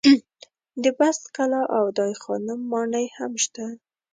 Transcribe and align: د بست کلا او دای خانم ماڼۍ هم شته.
د 0.83 0.85
بست 0.99 1.23
کلا 1.35 1.63
او 1.77 1.85
دای 1.97 2.13
خانم 2.21 2.59
ماڼۍ 2.71 3.05
هم 3.17 3.31
شته. 3.43 3.65